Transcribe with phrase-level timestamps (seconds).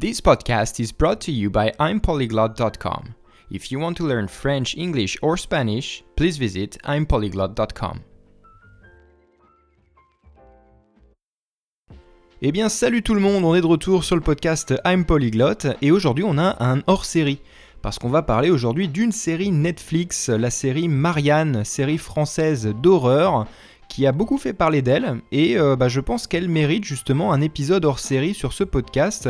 [0.00, 3.14] This podcast is brought to you by I'mPolyglot.com.
[3.50, 7.98] If you want to learn French, English, or Spanish, please visit I'mPolyglot.com.
[12.40, 15.74] Eh bien, salut tout le monde, on est de retour sur le podcast I'm Polyglot
[15.82, 17.40] et aujourd'hui on a un hors-série.
[17.82, 23.48] Parce qu'on va parler aujourd'hui d'une série Netflix, la série Marianne, série française d'horreur
[23.88, 27.40] qui a beaucoup fait parler d'elle et euh, bah, je pense qu'elle mérite justement un
[27.40, 29.28] épisode hors série sur ce podcast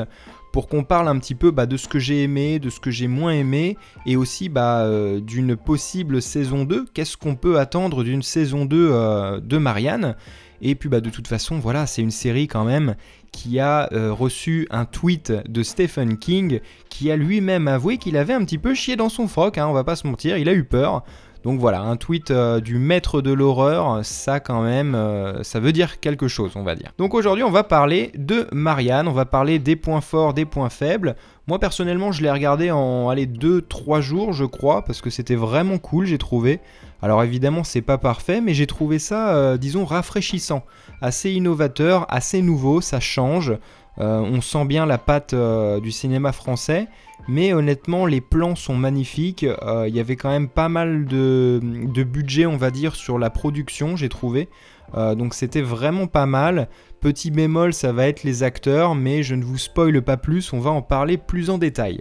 [0.53, 2.91] pour qu'on parle un petit peu bah, de ce que j'ai aimé, de ce que
[2.91, 6.87] j'ai moins aimé, et aussi bah, euh, d'une possible saison 2.
[6.95, 10.17] Qu'est-ce qu'on peut attendre d'une saison 2 euh, de Marianne?
[10.61, 12.97] Et puis bah, de toute façon, voilà, c'est une série quand même
[13.31, 18.33] qui a euh, reçu un tweet de Stephen King, qui a lui-même avoué qu'il avait
[18.33, 20.55] un petit peu chié dans son froc, hein, on va pas se mentir, il a
[20.55, 21.05] eu peur.
[21.45, 25.73] Donc voilà, un tweet euh, du maître de l'horreur, ça quand même, euh, ça veut
[25.73, 26.93] dire quelque chose, on va dire.
[26.99, 30.69] Donc aujourd'hui, on va parler de Marianne, on va parler des points forts, des points
[30.69, 31.15] faibles.
[31.47, 36.07] Moi personnellement, je l'ai regardé en 2-3 jours, je crois, parce que c'était vraiment cool,
[36.07, 36.61] j'ai trouvé.
[37.01, 40.65] Alors évidemment, c'est pas parfait, mais j'ai trouvé ça, euh, disons, rafraîchissant,
[41.01, 43.55] assez innovateur, assez nouveau, ça change.
[43.99, 46.89] On sent bien la patte du cinéma français.
[47.29, 49.45] Mais honnêtement, les plans sont magnifiques.
[49.45, 51.61] Euh, il y avait quand même pas mal de,
[52.03, 54.49] budget, on va dire, sur la production, j'ai trouvé.
[54.95, 56.69] Euh, donc c'était vraiment pas mal.
[57.01, 60.59] Petit bémol, ça va être les acteurs, mais je ne vous spoile pas plus, on
[60.59, 62.01] va en parler plus en détail.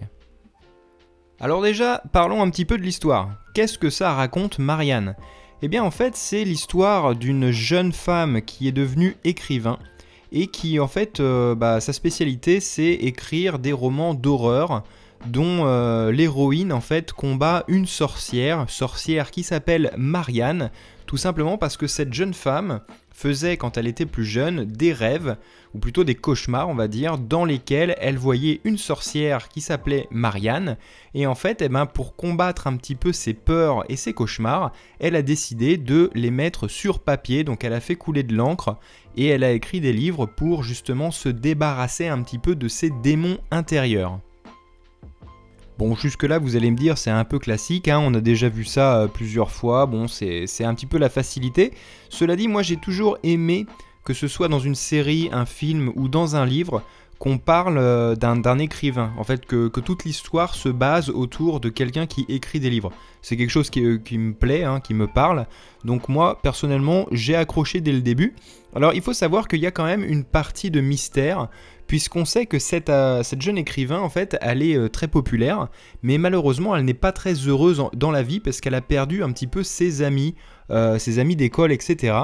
[1.41, 3.31] Alors déjà, parlons un petit peu de l'histoire.
[3.53, 5.15] Qu'est-ce que ça raconte Marianne?
[5.61, 9.77] Eh bien en fait, c'est l'histoire d'une jeune femme qui est devenue écrivain
[10.31, 14.83] et qui en fait, euh, bah, sa spécialité c'est écrire des romans d'horreur
[15.25, 20.71] dont euh, l'héroïne en fait combat une sorcière, sorcière qui s'appelle Marianne,
[21.05, 25.37] tout simplement parce que cette jeune femme faisait quand elle était plus jeune des rêves,
[25.73, 30.07] ou plutôt des cauchemars on va dire, dans lesquels elle voyait une sorcière qui s'appelait
[30.11, 30.77] Marianne,
[31.15, 34.71] et en fait eh ben, pour combattre un petit peu ses peurs et ses cauchemars,
[34.99, 38.77] elle a décidé de les mettre sur papier, donc elle a fait couler de l'encre,
[39.17, 42.91] et elle a écrit des livres pour justement se débarrasser un petit peu de ses
[43.03, 44.19] démons intérieurs.
[45.77, 48.63] Bon, jusque-là, vous allez me dire, c'est un peu classique, hein, on a déjà vu
[48.63, 51.71] ça euh, plusieurs fois, bon, c'est un petit peu la facilité.
[52.09, 53.67] Cela dit, moi j'ai toujours aimé,
[54.03, 56.81] que ce soit dans une série, un film ou dans un livre,
[57.19, 62.05] qu'on parle euh, d'un écrivain, en fait, que, toute l'histoire se base autour de quelqu'un
[62.05, 62.91] qui écrit des livres.
[63.21, 65.47] C'est quelque chose qui, euh, me plaît, hein, qui me parle.
[65.83, 68.35] Donc moi, personnellement, j'ai accroché dès le début.
[68.75, 71.47] Alors il faut savoir qu'il y a quand même une partie de mystère,
[71.87, 75.69] puisqu'on sait que cette, euh, cette, jeune écrivain, en fait, elle est euh, très populaire,
[76.03, 79.31] mais malheureusement, elle n'est pas très heureuse dans la vie parce qu'elle a perdu un
[79.31, 80.35] petit peu ses amis,
[80.69, 82.15] euh, ses amis d'école, etc.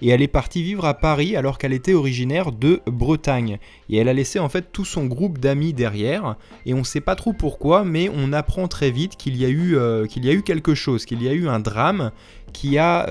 [0.00, 3.58] Et elle est partie vivre à Paris alors qu'elle était originaire de Bretagne.
[3.90, 6.36] Et elle a laissé en fait tout son groupe d'amis derrière.
[6.64, 9.48] Et on ne sait pas trop pourquoi, mais on apprend très vite qu'il y, a
[9.48, 12.12] eu, quelque chose, qu'il y a eu un drame
[12.52, 13.06] qui a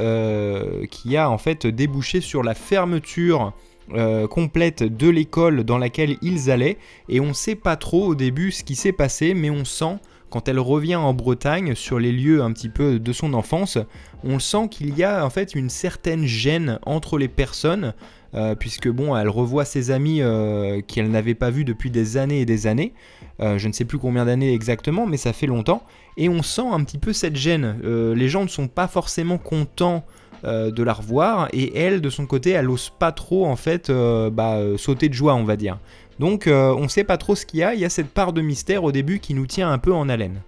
[1.29, 3.53] en fait débouché sur la fermeture
[3.94, 6.78] euh, complète de l'école dans laquelle ils allaient
[7.08, 9.96] et on sait pas trop au début ce qui s'est passé mais on sent
[10.30, 13.78] quand elle revient en Bretagne sur les lieux un petit peu de son enfance,
[14.26, 17.94] on sent qu'il y a en fait une certaine gêne entre les personnes
[18.36, 22.42] euh, puisque bon, elle revoit ses amis euh, qu'elle n'avait pas vus depuis des années
[22.42, 22.92] et des années.
[23.40, 25.81] je ne sais plus combien d'années exactement, mais ça fait longtemps.
[26.18, 27.78] Et on sent un petit peu cette gêne.
[27.84, 30.03] les gens ne sont pas forcément contents
[30.47, 33.90] euh, de la revoir et elle de son côté elle ose pas trop en fait
[33.90, 35.78] euh, bah, euh, sauter de joie on va dire.
[36.19, 38.41] Donc on sait pas trop ce qu'il y a, il y a cette part de
[38.41, 40.41] mystère au début qui nous tient un peu en haleine.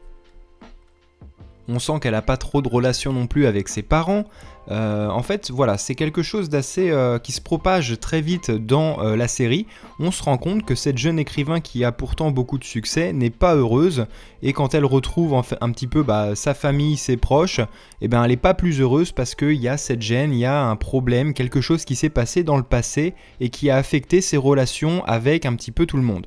[1.72, 4.26] On sent qu'elle a pas trop de relation non plus avec ses parents.
[4.72, 9.04] Euh, en fait, voilà, c'est quelque chose d'assez euh, qui se propage très vite dans
[9.04, 9.68] euh, la série.
[10.00, 13.30] On se rend compte que cette jeune écrivain qui a pourtant beaucoup de succès n'est
[13.30, 14.08] pas heureuse
[14.42, 17.62] et quand elle retrouve un petit peu bah, sa famille, ses proches,
[18.02, 20.46] eh ben elle n'est pas plus heureuse parce qu'il y a cette gêne, il y
[20.46, 24.22] a un problème, quelque chose qui s'est passé dans le passé et qui a affecté
[24.22, 26.26] ses relations avec un petit peu tout le monde.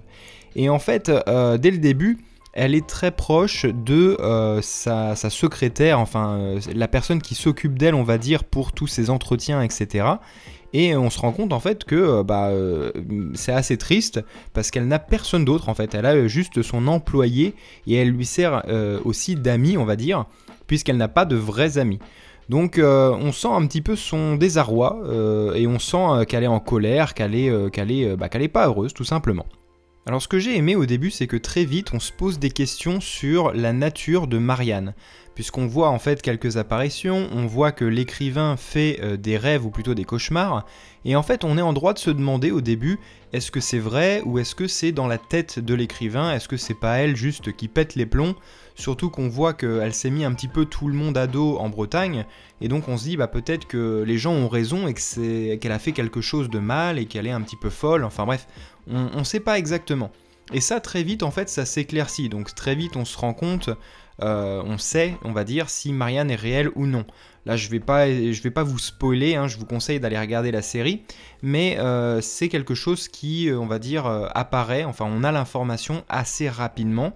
[0.55, 2.19] Et en fait, dès le début,
[2.53, 7.95] elle est très proche de euh, sa, secrétaire, enfin euh, la personne qui s'occupe d'elle,
[7.95, 10.07] on va dire, pour tous ses entretiens, etc.
[10.75, 12.51] Et on se rend compte en fait que euh, bah,
[13.35, 14.21] c'est assez triste
[14.53, 15.95] parce qu'elle n'a personne d'autre en fait.
[15.95, 17.55] Elle a juste son employé
[17.87, 18.63] et elle lui sert
[19.05, 20.27] aussi d'ami, on va dire,
[20.67, 21.99] puisqu'elle n'a pas de vrais amis.
[22.49, 25.01] Donc on sent un petit peu son désarroi
[25.55, 29.47] et on sent qu'elle est en colère, qu'elle est, bah, est pas heureuse tout simplement.
[30.05, 32.51] Alors ce que j'ai aimé au début, c'est que très vite on se pose des
[32.51, 34.95] questions sur la nature de Marianne.
[35.35, 39.71] Puisqu'on voit en fait quelques apparitions, on voit que l'écrivain fait euh, des rêves ou
[39.71, 40.67] plutôt des cauchemars,
[41.05, 42.99] et en fait on est en droit de se demander au début
[43.33, 46.57] est-ce que c'est vrai ou est-ce que c'est dans la tête de l'écrivain, est-ce que
[46.57, 48.35] c'est pas elle juste qui pète les plombs,
[48.75, 51.69] surtout qu'on voit qu'elle s'est mis un petit peu tout le monde à dos en
[51.69, 52.27] Bretagne,
[52.61, 55.73] et donc on se dit bah peut-être que les gens ont raison et que qu'elle
[55.73, 58.47] a fait quelque chose de mal et qu'elle est un petit peu folle, enfin bref,
[58.91, 60.11] on, on sait pas exactement.
[60.53, 63.71] Et ça très vite en fait ça s'éclaircit, donc très vite on se rend compte
[64.21, 67.05] euh, on sait, on va dire, si Marianne est réelle ou non.
[67.45, 70.63] Là, je vais pas, vais pas vous spoiler, hein, je vous conseille d'aller regarder la
[70.63, 71.03] série,
[71.43, 76.05] mais euh, c'est quelque chose qui, euh, on va dire, apparaît, enfin, on a l'information
[76.09, 77.15] assez rapidement.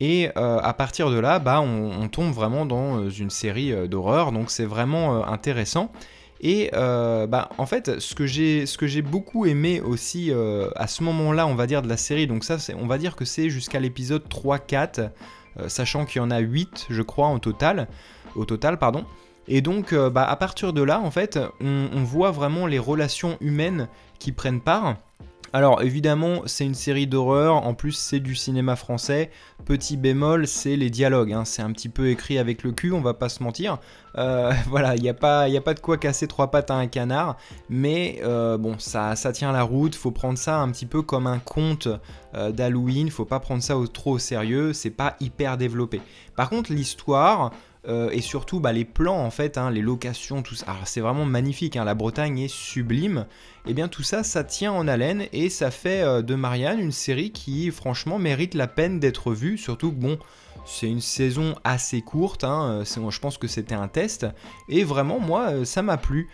[0.00, 4.66] Et à partir de là, bah, on, tombe vraiment dans une série d'horreur, donc c'est
[4.66, 5.92] vraiment intéressant.
[6.40, 10.32] Et bah, en fait, ce que j'ai beaucoup aimé aussi
[10.76, 13.24] à ce moment-là, on va dire, de la série, donc ça, on va dire que
[13.24, 15.08] c'est jusqu'à l'épisode 3-4, euh,
[15.68, 17.88] sachant qu'il y en a 8, je crois, en total,
[18.34, 19.04] au total, pardon.
[19.48, 23.36] Et donc, euh, bah, à partir de là, en fait, on, voit vraiment les relations
[23.40, 24.96] humaines qui prennent part.
[25.54, 29.30] Alors évidemment, c'est une série d'horreur, en plus c'est du cinéma français.
[29.64, 31.32] Petit bémol, c'est les dialogues.
[31.32, 31.44] Hein.
[31.44, 33.78] C'est un petit peu écrit avec le cul, on va pas se mentir.
[34.18, 36.88] Euh, voilà, il n'y a, pas, a pas de quoi casser trois pattes à un
[36.88, 37.36] canard.
[37.68, 41.38] Mais bon, ça, ça tient la route, faut prendre ça un petit peu comme un
[41.38, 41.88] conte
[42.36, 46.00] euh, d'Halloween, faut pas prendre ça trop au sérieux, c'est pas hyper développé.
[46.34, 47.52] Par contre, l'histoire,
[47.86, 50.66] euh, et surtout bah, les plans en fait, hein, les locations, tout ça.
[50.84, 53.26] c'est vraiment magnifique, hein, la Bretagne est sublime.
[53.66, 56.80] Et eh bien tout ça, ça tient en haleine et ça fait euh, de Marianne
[56.80, 59.58] une série qui franchement mérite la peine d'être vue.
[59.58, 60.18] Surtout que bon,
[60.66, 64.26] c'est une saison assez courte, hein, je pense que c'était un test.
[64.68, 66.28] Et vraiment moi, ça m'a plu.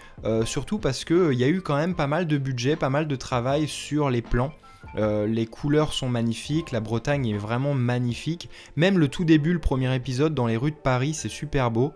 [0.44, 3.16] surtout parce qu'il y a eu quand même pas mal de budget, pas mal de
[3.16, 4.52] travail sur les plans.
[4.96, 8.48] Euh, les couleurs sont magnifiques, la Bretagne est vraiment magnifique.
[8.76, 11.92] Même le tout début, le premier épisode dans les rues de Paris, c'est super beau.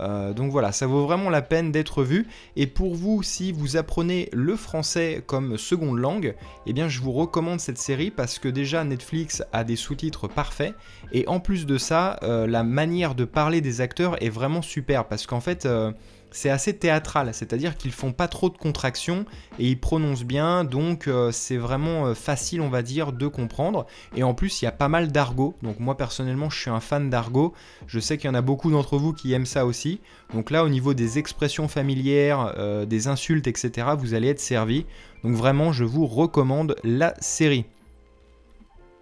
[0.00, 2.28] Euh, donc voilà, ça vaut vraiment la peine d'être vu.
[2.56, 6.34] Et pour vous, si vous apprenez le français comme seconde langue,
[6.66, 10.74] eh bien je vous recommande cette série parce que déjà Netflix a des sous-titres parfaits.
[11.12, 15.06] Et en plus de ça, euh, la manière de parler des acteurs est vraiment super
[15.06, 15.66] parce qu'en fait
[16.30, 19.24] c'est assez théâtral, c'est-à-dire qu'ils font pas trop de contractions
[19.58, 23.86] et ils prononcent bien, donc euh, c'est vraiment euh, facile, on va dire, de comprendre.
[24.14, 26.80] Et en plus, il y a pas mal d'argot, donc moi personnellement, je suis un
[26.80, 27.54] fan d'argot.
[27.86, 30.00] Je sais qu'il y en a beaucoup d'entre vous qui aiment ça aussi.
[30.34, 34.86] Donc là, au niveau des expressions familières, euh, des insultes, etc., vous allez être servi.
[35.24, 37.64] Donc vraiment, je vous recommande la série.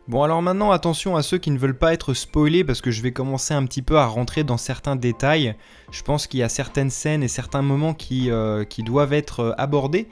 [0.08, 3.02] Bon alors maintenant attention à ceux qui ne veulent pas être spoilés parce que je
[3.02, 5.56] vais commencer un petit peu à rentrer dans certains détails.
[5.90, 9.52] Je pense qu'il y a certaines scènes et certains moments qui, euh, doivent être euh,
[9.58, 10.06] abordés.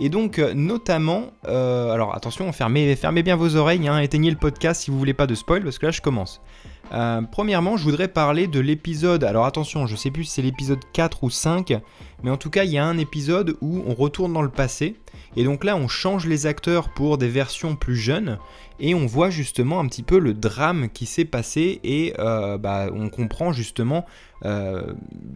[0.00, 4.82] Et donc euh, notamment, alors attention, fermez, fermez bien vos oreilles, hein, éteignez le podcast
[4.82, 6.42] si vous voulez pas de spoil parce que là je commence.
[7.32, 11.24] premièrement, je voudrais parler de l'épisode, alors attention, je sais plus si c'est l'épisode 4
[11.24, 11.80] ou 5,
[12.22, 14.96] mais en tout cas il y a un épisode où on retourne dans le passé.
[15.36, 18.38] Et donc là, on change les acteurs pour des versions plus jeunes
[18.80, 22.86] et on voit justement un petit peu le drame qui s'est passé et euh, bah,
[22.92, 24.06] on comprend justement
[24.44, 24.94] euh,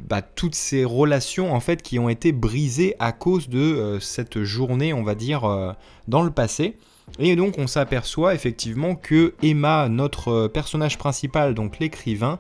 [0.09, 4.43] bah, toutes ces relations en fait qui ont été brisées à cause de euh, cette
[4.43, 5.77] journée, on va dire,
[6.09, 6.77] dans le passé.
[7.19, 12.39] Et donc on s'aperçoit effectivement que Emma, notre personnage principal, donc l'écrivain,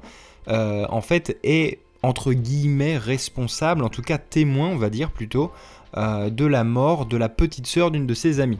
[0.48, 5.52] en fait est entre guillemets responsable, en tout cas témoin, on va dire plutôt,
[5.96, 8.58] euh, de la mort de la petite sœur d'une de ses amies.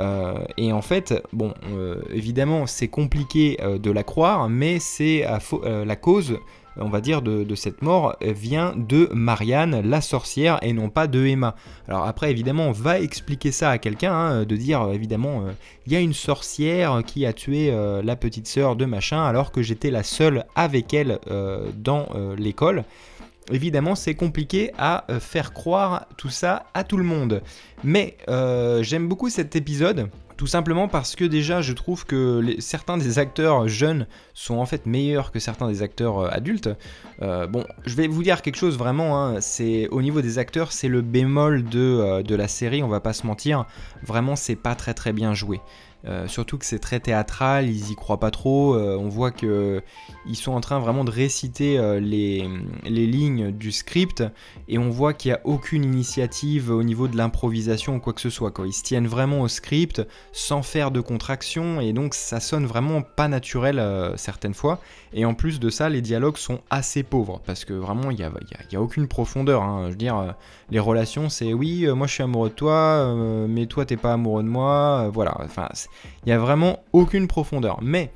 [0.00, 5.24] Euh, et en fait, bon, euh, évidemment, c'est compliqué de la croire, mais c'est
[5.64, 6.38] la cause,
[6.76, 11.24] on va dire, de, cette mort vient de Marianne, la sorcière, et non pas de
[11.24, 11.54] Emma.
[11.88, 15.44] Alors après, évidemment, on va expliquer ça à quelqu'un, hein, de dire, évidemment,
[15.86, 19.62] il y a une sorcière qui a tué la petite sœur de machin, alors que
[19.62, 21.18] j'étais la seule avec elle
[21.76, 22.84] dans l'école
[23.50, 27.42] évidemment c'est compliqué à euh, faire croire tout ça à tout le monde.
[27.82, 30.08] Mais euh, j'aime beaucoup cet épisode.
[30.36, 34.86] Tout simplement parce que déjà je trouve que certains des acteurs jeunes sont en fait
[34.86, 36.68] meilleurs que certains des acteurs euh, adultes.
[37.20, 40.88] bon, je vais vous dire quelque chose vraiment, hein, c'est au niveau des acteurs, c'est
[40.88, 43.66] le bémol de, de la série, on va pas se mentir.
[44.02, 45.60] Vraiment, c'est pas très très bien joué.
[46.06, 48.74] Euh, surtout que c'est très théâtral, ils y croient pas trop.
[48.74, 49.82] Euh, on voit que
[50.26, 52.46] ils sont en train vraiment de réciter euh, les,
[52.84, 54.22] lignes du script
[54.68, 58.20] et on voit qu'il n'y a aucune initiative au niveau de l'improvisation ou quoi que
[58.20, 58.52] ce soit.
[58.66, 63.02] Ils se tiennent vraiment au script sans faire de contraction et donc ça sonne vraiment
[63.02, 63.82] pas naturel
[64.16, 64.80] certaines fois.
[65.12, 68.24] Et en plus de ça, les dialogues sont assez pauvres parce que vraiment il n'y
[68.24, 68.32] a,
[68.70, 69.62] y a, aucune profondeur.
[69.62, 69.84] Hein.
[69.86, 70.34] Je veux dire,
[70.70, 73.14] les relations c'est oui, moi je suis amoureux de toi,
[73.48, 75.08] mais toi t'es pas amoureux de moi.
[75.12, 75.68] voilà, enfin
[76.24, 77.78] il n'y a vraiment aucune profondeur.
[77.82, 78.10] Mais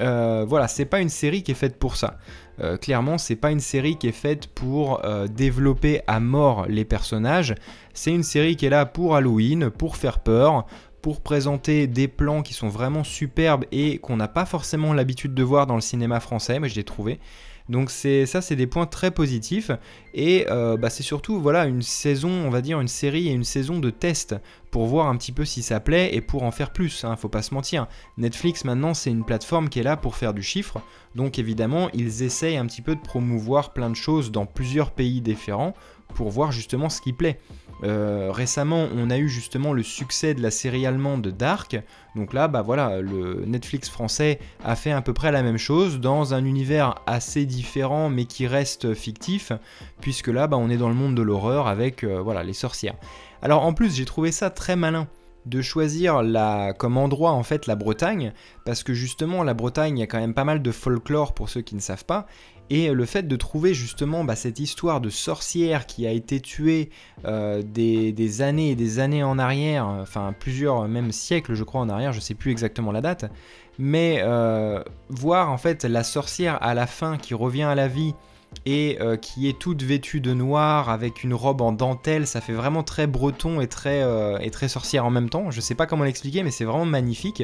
[0.00, 2.18] euh, voilà, c'est pas une série qui est faite pour ça.
[2.60, 6.84] Euh, clairement, c'est pas une série qui est faite pour euh, développer à mort les
[6.84, 7.54] personnages.
[7.94, 10.66] C'est une série qui est là pour Halloween, pour faire peur,
[11.02, 15.42] pour présenter des plans qui sont vraiment superbes et qu'on n'a pas forcément l'habitude de
[15.42, 17.18] voir dans le cinéma français, mais je l'ai trouvé.
[17.68, 19.70] Donc c'est ça, c'est des points très positifs.
[20.12, 23.44] Et euh, bah, c'est surtout voilà une saison, on va dire une série et une
[23.44, 24.34] saison de test
[24.70, 27.04] pour voir un petit peu si ça plaît et pour en faire plus.
[27.04, 27.86] Hein, faut pas se mentir.
[28.18, 30.82] Netflix maintenant c'est une plateforme qui est là pour faire du chiffre.
[31.14, 35.20] Donc évidemment ils essayent un petit peu de promouvoir plein de choses dans plusieurs pays
[35.20, 35.74] différents
[36.14, 37.38] pour voir justement ce qui plaît.
[37.82, 41.76] Euh, récemment, on a eu justement le succès de la série allemande Dark.
[42.14, 46.00] Donc là, bah voilà, le Netflix français a fait à peu près la même chose
[46.00, 49.52] dans un univers assez différent mais qui reste fictif,
[50.00, 52.94] puisque là, bah, on est dans le monde de l'horreur avec euh, voilà les sorcières.
[53.42, 55.08] Alors en plus, j'ai trouvé ça très malin
[55.46, 58.32] de choisir la, comme endroit en fait la Bretagne,
[58.64, 61.48] parce que justement la Bretagne, il y a quand même pas mal de folklore pour
[61.48, 62.26] ceux qui ne savent pas,
[62.70, 66.90] et le fait de trouver justement bah, cette histoire de sorcière qui a été tuée
[67.26, 71.88] euh, des, années et des années en arrière, enfin plusieurs même siècles je crois en
[71.88, 73.30] arrière, je sais plus exactement la date,
[73.78, 78.14] mais euh, voir en fait la sorcière à la fin qui revient à la vie
[78.66, 82.52] et euh, qui est toute vêtue de noir avec une robe en dentelle, ça fait
[82.52, 85.50] vraiment très breton et très, euh, et très sorcière en même temps.
[85.50, 87.42] Je sais pas comment l'expliquer, mais c'est vraiment magnifique.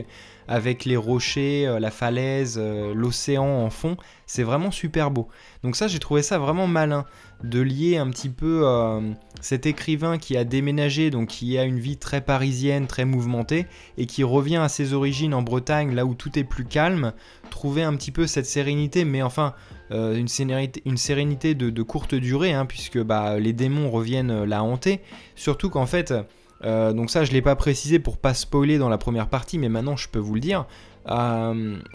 [0.50, 2.60] Avec les rochers, euh, la falaise,
[2.94, 5.28] l'océan en fond, c'est vraiment super beau.
[5.62, 7.06] Donc ça, j'ai trouvé ça vraiment malin
[7.42, 8.66] de lier un petit peu
[9.40, 13.66] cet écrivain qui a déménagé, donc qui a une vie très parisienne, très mouvementée,
[13.96, 17.14] et qui revient à ses origines en Bretagne, là où tout est plus calme,
[17.48, 19.54] trouver un petit peu cette sérénité, mais enfin
[19.92, 24.46] euh, une, sérénité, une sérénité de, courte durée, hein, puisque bah, les démons reviennent euh,
[24.46, 25.00] la hanter.
[25.34, 26.14] Surtout qu'en fait,
[26.64, 29.58] euh, donc ça je ne l'ai pas précisé pour pas spoiler dans la première partie,
[29.58, 30.66] mais maintenant je peux vous le dire.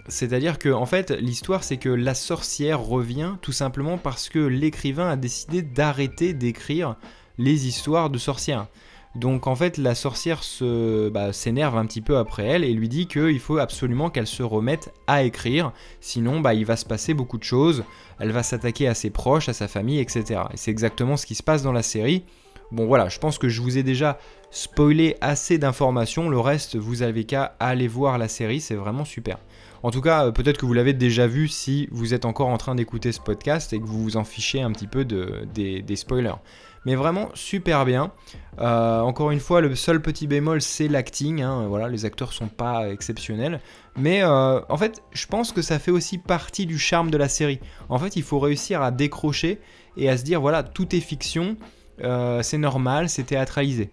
[0.08, 5.08] C'est-à-dire que en fait l'histoire c'est que la sorcière revient tout simplement parce que l'écrivain
[5.08, 6.96] a décidé d'arrêter d'écrire
[7.38, 8.66] les histoires de sorcières.
[9.16, 10.42] Donc en fait, la sorcière
[11.10, 14.42] bah, s'énerve un petit peu après elle et lui dit qu'il faut absolument qu'elle se
[14.42, 17.84] remette à écrire, sinon bah, il va se passer beaucoup de choses,
[18.20, 20.42] elle va s'attaquer à ses proches, à sa famille, etc.
[20.52, 22.24] Et c'est exactement ce qui se passe dans la série.
[22.72, 24.18] Bon voilà, je pense que je vous ai déjà
[24.50, 29.38] spoilé assez d'informations, le reste vous avez qu'à aller voir la série, c'est vraiment super.
[29.82, 32.74] En tout cas, peut-être que vous l'avez déjà vu si vous êtes encore en train
[32.74, 36.36] d'écouter ce podcast et que vous vous en fichez un petit peu des spoilers
[36.86, 38.12] mais vraiment super bien.
[38.60, 41.42] Euh, encore une fois, le seul petit bémol, c'est l'acting.
[41.42, 41.66] Hein.
[41.66, 43.60] voilà, les acteurs sont pas exceptionnels,
[43.96, 47.28] mais euh, en fait, je pense que ça fait aussi partie du charme de la
[47.28, 47.58] série.
[47.88, 49.58] En fait, il faut réussir à décrocher
[49.96, 51.56] et à se dire voilà, tout est fiction,
[52.02, 53.90] euh, c'est normal, c'est théâtralisé.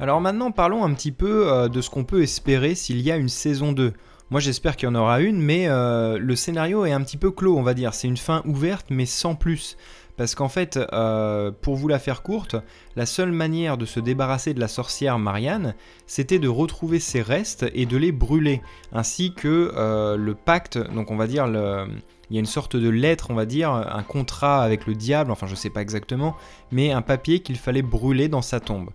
[0.00, 3.28] Alors maintenant, parlons un petit peu de ce qu'on peut espérer s'il y a une
[3.28, 3.92] saison 2.
[4.30, 7.58] Moi j'espère qu'il y en aura une, mais le scénario est un petit peu clos,
[7.58, 7.92] on va dire.
[7.92, 9.76] C'est une fin ouverte, mais sans plus.
[10.16, 12.56] Parce qu'en fait, euh, pour vous la faire courte,
[12.96, 15.74] la seule manière de se débarrasser de la sorcière Marianne,
[16.06, 18.60] c'était de retrouver ses restes et de les brûler,
[18.92, 21.46] ainsi que euh, le pacte, donc on va dire,
[22.32, 25.30] il y a une sorte de lettre, on va dire, un contrat avec le diable,
[25.30, 26.34] enfin je sais pas exactement,
[26.70, 28.88] mais un papier qu'il fallait brûler dans sa tombe.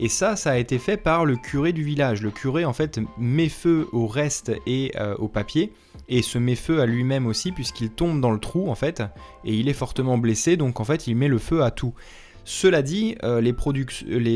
[0.00, 2.20] Et ça, ça a été fait par le curé du village.
[2.20, 5.72] Le curé, en fait, met feu aux restes et euh, au papier,
[6.08, 9.02] et se met feu à lui-même aussi puisqu'il tombe dans le trou en fait
[9.44, 11.94] et il est fortement blessé donc en fait il met le feu à tout.
[12.44, 13.52] Cela dit, euh, les,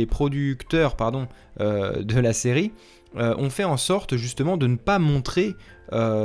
[0.07, 0.97] producteurs
[1.61, 2.73] euh, de la série
[3.17, 5.55] euh, ont fait en sorte justement de ne pas montrer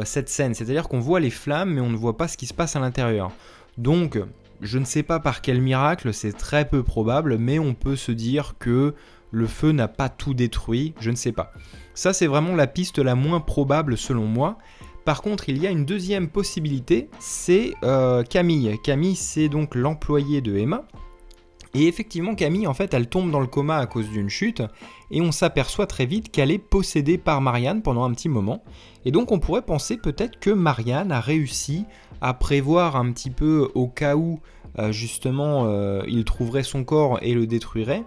[0.03, 2.55] cette scène, c'est-à-dire qu'on voit les flammes mais on ne voit pas ce qui se
[2.55, 3.31] passe à l'intérieur.
[3.77, 4.19] Donc
[4.61, 8.11] je ne sais pas par quel miracle, c'est très peu probable, mais on peut se
[8.11, 8.95] dire que
[9.29, 11.51] le feu n'a pas tout détruit, je ne sais pas.
[11.93, 14.57] Ça c'est vraiment la piste la moins probable selon moi,
[15.05, 17.73] par contre, il y a une deuxième possibilité, c'est
[18.29, 18.77] Camille.
[18.83, 20.85] Camille, c'est donc l'employé de Emma.
[21.75, 24.63] Et effectivement, Camille, en fait, elle tombe dans le coma à cause d'une chute,
[25.11, 28.63] et on s'aperçoit très vite qu'elle est possédée par Marianne pendant un petit moment.
[29.05, 31.85] Et donc, on pourrait penser peut-être que Marianne a réussi
[32.21, 34.39] à prévoir un petit peu au cas où,
[34.79, 38.03] euh, justement, euh, il trouverait son corps et le détruirait,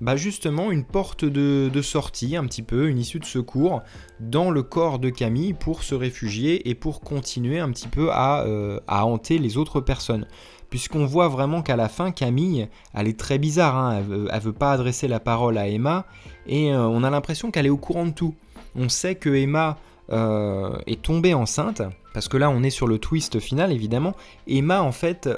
[0.00, 3.82] bah justement une porte de, sortie, un petit peu, une issue de secours
[4.20, 8.44] dans le corps de Camille pour se réfugier et pour continuer un petit peu à,
[8.44, 10.26] euh, hanter les autres personnes.
[10.70, 14.72] Puisqu'on voit vraiment qu'à la fin, Camille, elle est très bizarre, hein, elle, veut, pas
[14.72, 16.06] adresser la parole à Emma,
[16.46, 18.34] et euh, on a l'impression qu'elle est au courant de tout.
[18.74, 19.78] On sait que Emma
[20.12, 21.82] euh, est tombée enceinte,
[22.14, 24.14] parce que là on est sur le twist final évidemment.
[24.48, 25.28] Emma en fait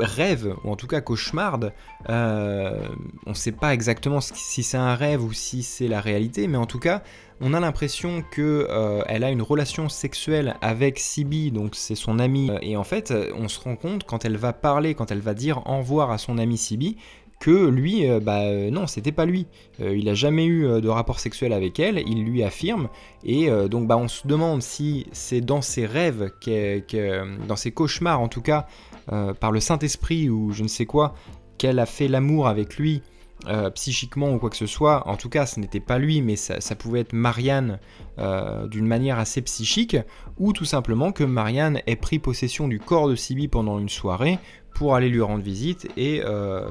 [0.00, 1.72] rêve, ou en tout cas cauchemarde.
[2.08, 2.88] Euh,
[3.26, 6.58] on ne sait pas exactement si c'est un rêve ou si c'est la réalité, mais
[6.58, 7.02] en tout cas,
[7.40, 12.18] on a l'impression que euh, elle a une relation sexuelle avec Sibi, donc c'est son
[12.18, 12.50] amie.
[12.60, 15.66] Et en fait, on se rend compte quand elle va parler, quand elle va dire
[15.66, 16.96] au revoir à son ami Sibi,
[17.40, 19.46] que lui, euh, bah non, c'était pas lui.
[19.80, 22.88] il a jamais eu de rapport sexuel avec elle, il lui affirme,
[23.24, 26.30] et donc bah on se demande si c'est dans ses rêves,
[27.48, 28.66] dans ses cauchemars en tout cas,
[29.12, 31.14] euh, par le Saint-Esprit ou je ne sais quoi,
[31.58, 33.02] qu'elle a fait l'amour avec lui
[33.46, 35.06] euh, psychiquement ou quoi que ce soit.
[35.08, 37.78] En tout cas, ce n'était pas lui, mais ça, pouvait être Marianne
[38.18, 39.96] euh, d'une manière assez psychique,
[40.38, 44.38] ou tout simplement que Marianne ait pris possession du corps de Sibi pendant une soirée
[44.74, 46.22] pour aller lui rendre visite et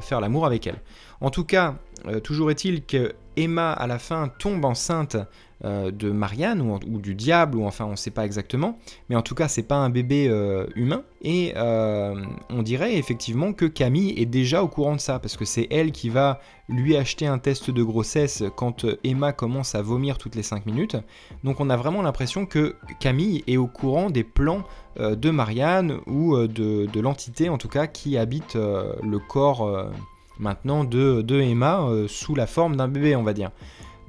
[0.01, 0.81] faire l'amour avec elle.
[1.21, 1.75] En tout cas,
[2.23, 5.17] toujours est-il que Emma à la fin tombe enceinte
[5.65, 8.77] euh, de Marianne ou, du diable ou enfin on ne sait pas exactement.
[9.09, 11.03] Mais en tout cas c'est pas un bébé euh, humain.
[11.21, 12.15] Et euh,
[12.49, 15.91] on dirait effectivement que Camille est déjà au courant de ça parce que c'est elle
[15.91, 16.39] qui va
[16.69, 20.95] lui acheter un test de grossesse quand Emma commence à vomir toutes les 5 minutes.
[21.43, 24.63] Donc on a vraiment l'impression que Camille est au courant des plans
[24.97, 29.89] de Marianne ou de, l'entité en tout cas qui habite le corps
[30.37, 33.51] maintenant de, de Emma sous la forme d'un bébé on va dire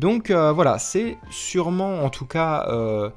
[0.00, 3.11] donc euh, voilà, c'est sûrement en tout cas euh,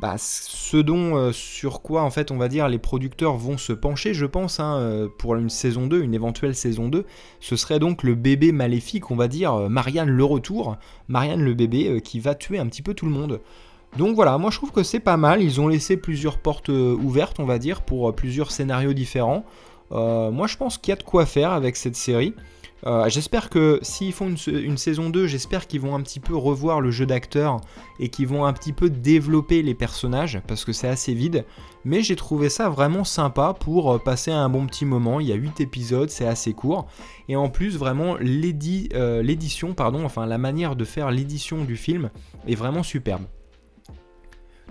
[0.00, 3.74] bah, ce dont euh, sur quoi en fait on va dire les producteurs vont se
[3.74, 7.04] pencher, je pense, hein, pour une saison 2, une éventuelle saison 2.
[7.40, 12.00] Ce serait donc le bébé maléfique, on va dire, Marianne le retour, Marianne le bébé
[12.02, 13.40] qui va tuer un petit peu tout le monde.
[13.98, 17.40] Donc voilà, moi je trouve que c'est pas mal, ils ont laissé plusieurs portes ouvertes,
[17.40, 19.44] on va dire, pour plusieurs scénarios différents.
[19.90, 22.32] moi je pense qu'il y a de quoi faire avec cette série.
[22.84, 26.80] Euh, j'espère que s'ils font une, saison 2, j'espère qu'ils vont un petit peu revoir
[26.80, 27.60] le jeu d'acteur
[28.00, 31.44] et qu'ils vont un petit peu développer les personnages parce que c'est assez vide.
[31.84, 35.20] Mais j'ai trouvé ça vraiment sympa pour euh, passer un bon petit moment.
[35.20, 36.88] Il y a 8 épisodes, c'est assez court.
[37.28, 42.10] Et en plus, vraiment, euh, l'édition, pardon, enfin la manière de faire l'édition du film
[42.48, 43.22] est vraiment superbe.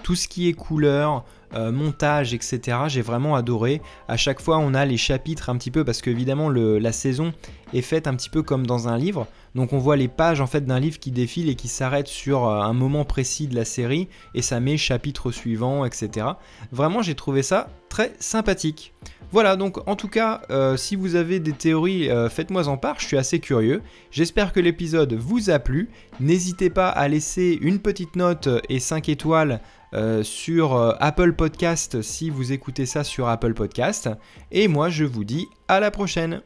[0.03, 1.24] Tout ce qui est couleur,
[1.55, 2.77] euh, montage, etc.
[2.88, 3.81] J'ai vraiment adoré.
[4.08, 7.34] À chaque fois, on a les chapitres un petit peu parce qu'évidemment, la saison
[7.74, 9.27] est faite un petit peu comme dans un livre.
[9.55, 12.48] Donc, on voit les pages en fait d'un livre qui défile et qui s'arrête sur
[12.48, 16.27] euh, un moment précis de la série et ça met chapitre suivant, etc.
[16.72, 18.93] Vraiment, j'ai trouvé ça très sympathique.
[19.32, 23.06] Voilà, donc en tout cas, euh, si vous avez des théories, faites-moi en part, je
[23.06, 23.82] suis assez curieux.
[24.12, 25.89] J'espère que l'épisode vous a plu.
[26.20, 29.62] N'hésitez pas à laisser une petite note et 5 étoiles
[29.94, 34.10] euh, sur euh, Apple Podcast si vous écoutez ça sur Apple Podcast.
[34.50, 36.41] Et moi je vous dis à la prochaine